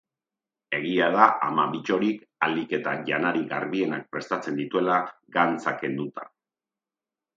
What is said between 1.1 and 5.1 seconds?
da ama Bittorik ahalik eta janari garbienak prestatzen dituela,